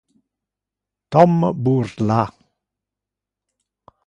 Tom 1.11 1.33
burla. 1.63 2.21